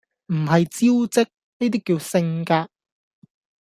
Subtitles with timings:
[0.33, 1.27] 唔係招積，
[1.59, 2.67] 呢啲叫性格